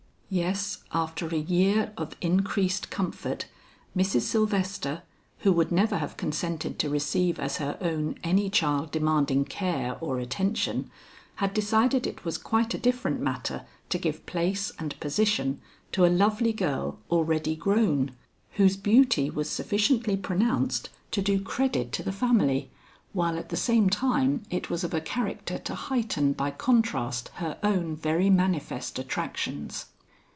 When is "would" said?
5.51-5.73